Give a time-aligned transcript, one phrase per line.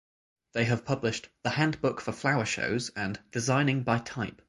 [0.53, 4.39] They have published The Handbook for Flower Shows and Designing By Type.